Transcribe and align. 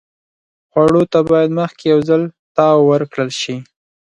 خوړو 0.71 1.01
ته 1.11 1.19
باید 1.29 1.57
مخکې 1.59 1.85
یو 1.93 1.99
ځل 2.09 2.21
تاو 2.55 2.77
ورکړل 2.91 3.29
شي. 3.41 3.55